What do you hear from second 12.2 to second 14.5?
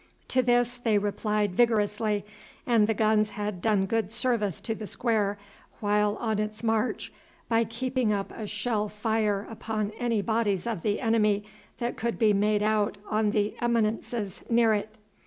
made out on the eminences